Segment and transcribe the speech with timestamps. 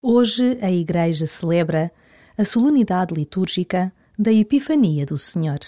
[0.00, 1.90] Hoje a Igreja celebra
[2.36, 5.58] a solenidade litúrgica da Epifania do Senhor.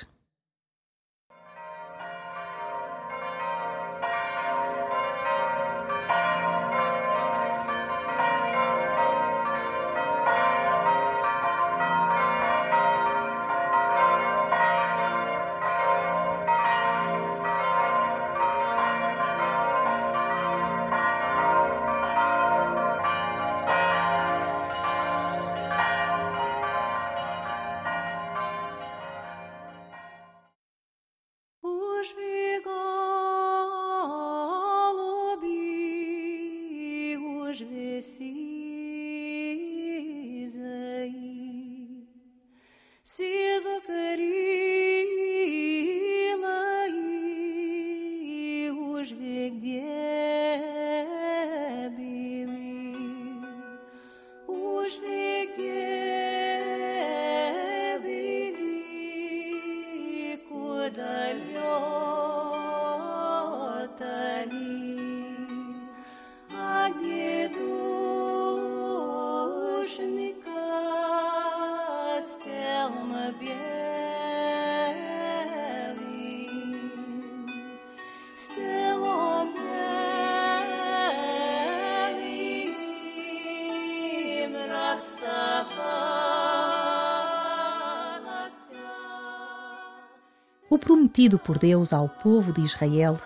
[90.70, 93.18] O prometido por Deus ao povo de Israel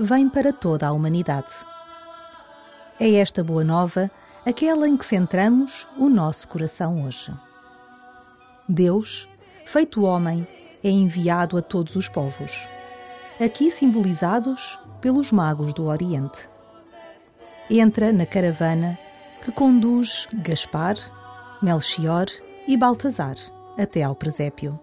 [0.00, 1.52] vem para toda a humanidade.
[2.98, 4.10] É esta boa nova
[4.46, 7.30] aquela em que centramos o nosso coração hoje.
[8.66, 9.28] Deus,
[9.66, 10.48] feito homem,
[10.82, 12.66] é enviado a todos os povos,
[13.38, 16.48] aqui simbolizados pelos magos do Oriente.
[17.68, 18.98] Entra na caravana
[19.42, 20.96] que conduz Gaspar,
[21.60, 22.26] Melchior
[22.66, 23.36] e Baltazar
[23.76, 24.80] até ao presépio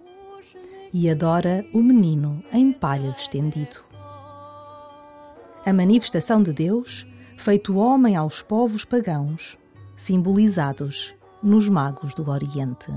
[0.97, 3.83] e adora o menino em palhas estendido.
[5.65, 7.05] A manifestação de Deus,
[7.36, 9.58] feito homem aos povos pagãos,
[9.97, 12.93] simbolizados nos magos do Oriente.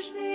[0.00, 0.29] je vais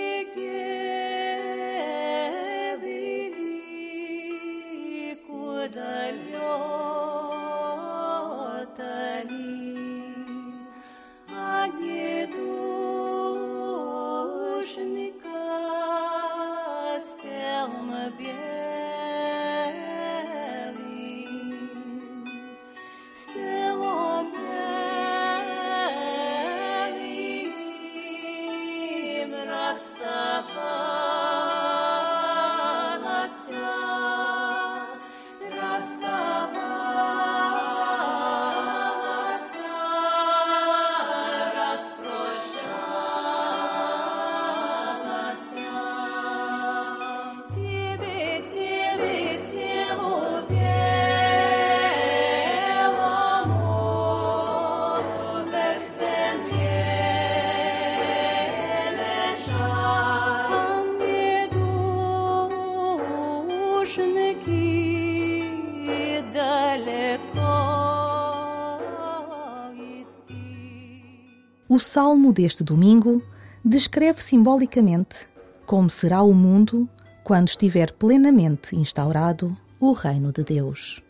[71.76, 73.22] O salmo deste domingo
[73.62, 75.28] descreve simbolicamente
[75.66, 76.88] como será o mundo
[77.22, 81.02] quando estiver plenamente instaurado o reino de Deus.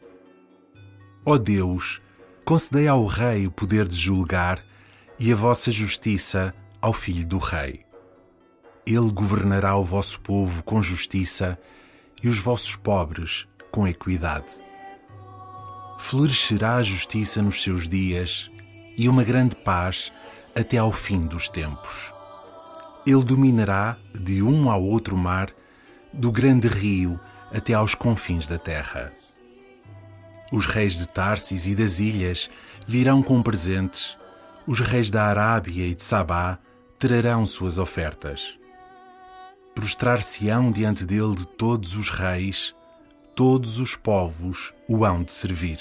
[1.25, 2.00] Ó oh Deus,
[2.44, 4.60] concedei ao Rei o poder de julgar
[5.21, 7.84] e a vossa justiça ao Filho do Rei.
[8.84, 11.56] Ele governará o vosso povo com justiça
[12.21, 14.53] e os vossos pobres com equidade.
[15.96, 18.50] Florescerá a justiça nos seus dias
[18.96, 20.11] e uma grande paz
[20.56, 22.14] até ao fim dos tempos.
[23.06, 25.50] Ele dominará de um ao outro mar,
[26.12, 27.20] do grande rio
[27.53, 29.12] até aos confins da terra.
[30.50, 32.49] Os reis de Tarsis e das ilhas
[32.87, 34.17] virão com presentes,
[34.67, 36.59] os reis da Arábia e de Sabá
[36.99, 38.59] trarão suas ofertas.
[39.75, 42.75] Prostrar-se-ão diante dele de todos os reis,
[43.35, 45.79] todos os povos o hão de servir.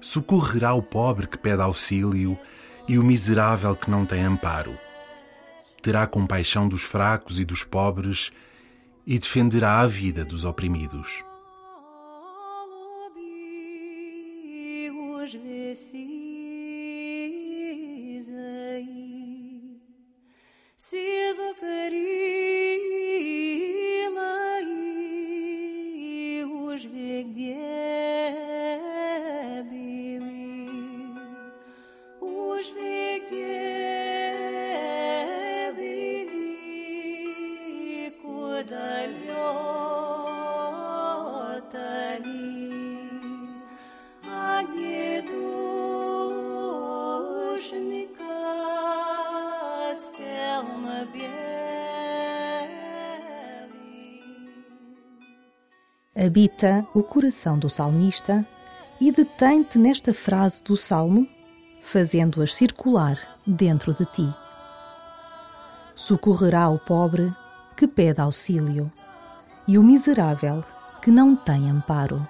[0.00, 2.36] Socorrerá o pobre que pede auxílio
[2.88, 4.76] e o miserável que não tem amparo.
[5.80, 8.30] Terá compaixão dos fracos e dos pobres
[9.06, 11.24] e defenderá a vida dos oprimidos.
[56.24, 58.46] Habita o coração do salmista
[59.00, 61.26] e detém-te nesta frase do salmo,
[61.82, 64.32] fazendo-as circular dentro de ti.
[65.96, 67.34] Socorrerá o pobre
[67.76, 68.90] que pede auxílio
[69.66, 70.64] e o miserável
[71.00, 72.26] que não tem amparo.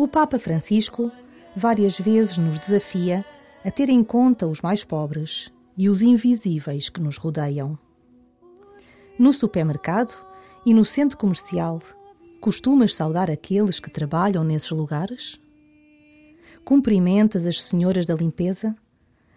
[0.00, 1.12] O Papa Francisco
[1.54, 3.22] várias vezes nos desafia
[3.62, 7.78] a ter em conta os mais pobres e os invisíveis que nos rodeiam.
[9.18, 10.14] No supermercado
[10.64, 11.82] e no centro comercial,
[12.40, 15.38] costumas saudar aqueles que trabalham nesses lugares?
[16.64, 18.74] Cumprimentas as senhoras da limpeza?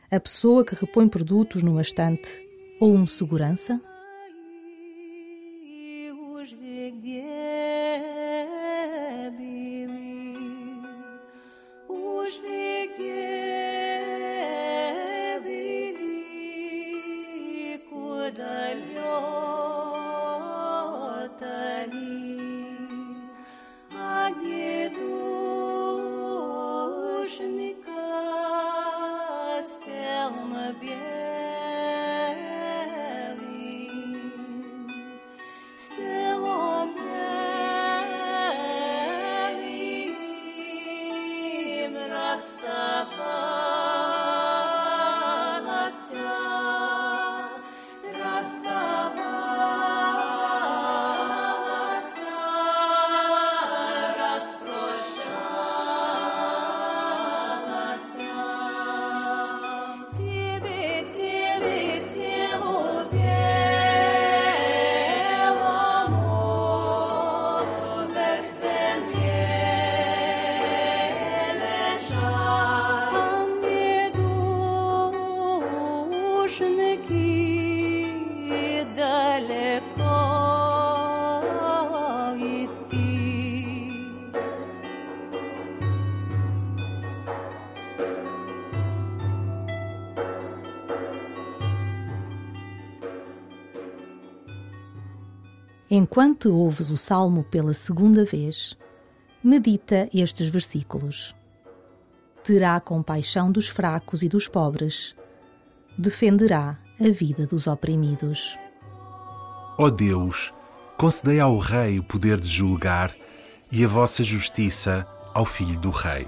[0.10, 2.42] A pessoa que repõe produtos numa estante
[2.80, 3.82] ou um segurança?
[95.96, 98.76] Enquanto ouves o salmo pela segunda vez,
[99.44, 101.36] medita estes versículos.
[102.44, 105.16] Terá compaixão dos fracos e dos pobres,
[105.96, 108.58] defenderá a vida dos oprimidos.
[109.78, 110.52] Ó oh Deus,
[110.98, 113.16] concedei ao Rei o poder de julgar
[113.72, 116.26] e a vossa justiça ao Filho do Rei.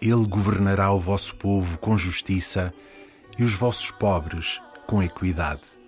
[0.00, 2.72] Ele governará o vosso povo com justiça
[3.36, 5.78] e os vossos pobres com equidade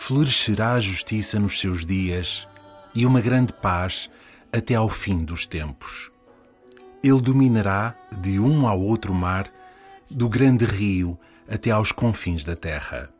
[0.00, 2.48] florescerá a justiça nos seus dias
[2.94, 4.08] e uma grande paz
[4.50, 6.10] até ao fim dos tempos.
[7.02, 9.52] Ele dominará de um ao outro mar,
[10.08, 13.10] do grande rio até aos confins da terra.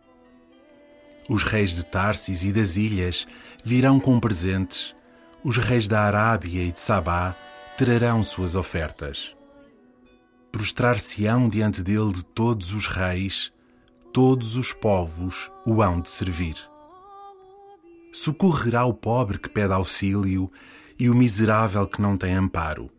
[1.28, 3.26] Os reis de Tarsis e das ilhas
[3.62, 4.94] virão com presentes,
[5.44, 7.36] os reis da Arábia e de Sabá
[7.76, 9.36] trarão suas ofertas.
[10.52, 13.52] Prostrar-se-ão diante dele de todos os reis,
[14.12, 16.56] todos os povos o hão de servir.
[18.12, 20.50] Socorrerá o pobre que pede auxílio
[20.98, 22.90] e o miserável que não tem amparo.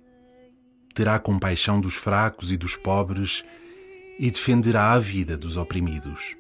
[0.94, 3.44] Terá compaixão dos fracos e dos pobres
[4.20, 6.39] e defenderá a vida dos oprimidos.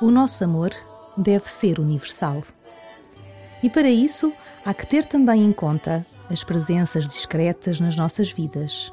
[0.00, 0.70] O nosso amor
[1.14, 2.42] deve ser universal.
[3.62, 4.32] E para isso
[4.64, 8.90] há que ter também em conta as presenças discretas nas nossas vidas,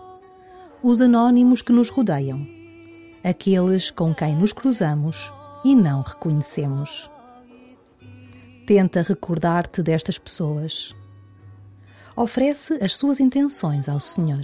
[0.83, 2.45] os anónimos que nos rodeiam,
[3.23, 5.31] aqueles com quem nos cruzamos
[5.63, 7.09] e não reconhecemos.
[8.65, 10.93] Tenta recordar-te destas pessoas.
[12.17, 14.43] Oferece as suas intenções ao Senhor.